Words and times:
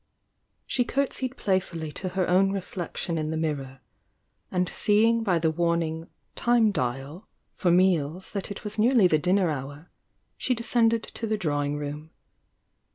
She 0.65 0.83
curtsied 0.83 1.37
playfully 1.37 1.91
to 1.91 2.09
her 2.17 2.27
own 2.27 2.51
reflection 2.51 3.19
in 3.19 3.29
the 3.29 3.37
mirror, 3.37 3.81
and 4.49 4.67
seeing 4.67 5.21
by 5.23 5.37
the 5.37 5.51
warning 5.51 6.07
"time 6.35 6.71
dial" 6.71 7.27
for 7.53 7.69
meals 7.69 8.31
that 8.31 8.49
it 8.49 8.63
was 8.63 8.79
nearly 8.79 9.05
the 9.05 9.19
dinner 9.19 9.51
hour, 9.51 9.91
she 10.37 10.55
de 10.55 10.63
scended 10.63 11.03
to 11.11 11.27
the 11.27 11.37
drawing 11.37 11.77
room. 11.77 12.09